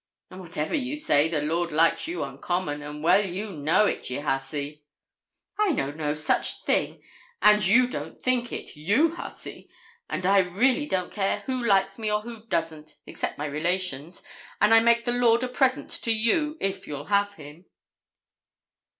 And 0.31 0.41
whatever 0.41 0.73
you 0.73 0.95
say, 0.97 1.27
the 1.29 1.43
lord 1.43 1.71
likes 1.71 2.07
you 2.07 2.23
uncommon, 2.23 2.81
and 2.81 3.03
well 3.03 3.23
you 3.23 3.51
know 3.51 3.85
it, 3.85 4.09
ye 4.09 4.17
hussy.' 4.17 4.83
'I 5.59 5.73
know 5.73 5.91
no 5.91 6.15
such 6.15 6.63
thing; 6.63 7.03
and 7.39 7.63
you 7.63 7.85
don't 7.87 8.19
think 8.19 8.51
it, 8.51 8.75
you 8.75 9.11
hussy, 9.11 9.69
and 10.09 10.25
I 10.25 10.39
really 10.39 10.87
don't 10.87 11.11
care 11.11 11.41
who 11.45 11.63
likes 11.63 11.99
me 11.99 12.11
or 12.11 12.21
who 12.21 12.47
doesn't, 12.47 12.95
except 13.05 13.37
my 13.37 13.45
relations; 13.45 14.23
and 14.59 14.73
I 14.73 14.79
make 14.79 15.05
the 15.05 15.11
lord 15.11 15.43
a 15.43 15.47
present 15.47 15.91
to 16.01 16.11
you, 16.11 16.57
if 16.59 16.87
you'll 16.87 17.05
have 17.13 17.35
him.' 17.35 17.65